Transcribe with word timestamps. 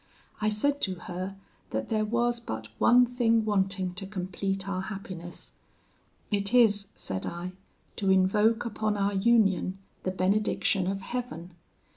I 0.41 0.49
said 0.49 0.81
to 0.81 0.95
her 0.95 1.35
that 1.69 1.89
there 1.89 2.05
was 2.05 2.39
but 2.39 2.69
one 2.79 3.05
thing 3.05 3.45
wanting 3.45 3.93
to 3.93 4.07
complete 4.07 4.67
our 4.67 4.81
happiness: 4.81 5.51
'it 6.31 6.55
is,' 6.55 6.87
said 6.95 7.27
I, 7.27 7.51
'to 7.97 8.09
invoke 8.09 8.65
upon 8.65 8.97
our 8.97 9.13
union 9.13 9.77
the 10.01 10.09
benediction 10.09 10.87
of 10.87 11.01
Heaven. 11.01 11.51